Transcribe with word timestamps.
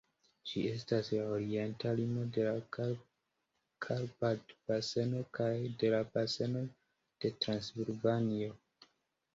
Ĝi 0.51 0.61
estas 0.67 1.09
la 1.15 1.25
orienta 1.33 1.91
limo 1.99 2.23
de 2.37 2.47
la 2.47 2.55
Karpat-baseno 3.87 5.23
kaj 5.41 5.53
de 5.85 5.93
la 5.97 6.01
Baseno 6.17 6.67
de 7.23 7.35
Transilvanio. 7.47 8.61